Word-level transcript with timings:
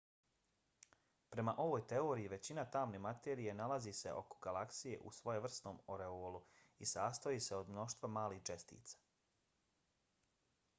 prema 1.33 1.53
ovoj 1.63 1.83
teoriji 1.91 2.31
većina 2.33 2.63
tamne 2.75 3.01
materije 3.07 3.53
nalazi 3.59 3.93
se 3.99 4.15
oko 4.23 4.41
galaksije 4.47 4.99
u 5.11 5.15
svojevrsnom 5.19 5.79
oreolu 5.97 6.43
i 6.87 6.91
sastoji 6.95 7.47
se 7.51 7.55
od 7.61 7.73
mnoštva 7.77 8.13
malih 8.19 8.43
čestica 8.53 9.01